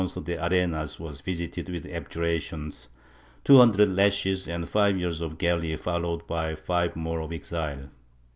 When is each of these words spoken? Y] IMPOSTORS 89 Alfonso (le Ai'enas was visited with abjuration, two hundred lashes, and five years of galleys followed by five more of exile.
Y] 0.01 0.05
IMPOSTORS 0.05 0.23
89 0.27 0.41
Alfonso 0.41 0.43
(le 0.43 0.57
Ai'enas 0.57 0.99
was 0.99 1.21
visited 1.21 1.69
with 1.69 1.85
abjuration, 1.85 2.73
two 3.43 3.57
hundred 3.59 3.95
lashes, 3.95 4.47
and 4.47 4.67
five 4.67 4.97
years 4.97 5.21
of 5.21 5.37
galleys 5.37 5.79
followed 5.79 6.25
by 6.25 6.55
five 6.55 6.95
more 6.95 7.19
of 7.21 7.31
exile. 7.31 7.87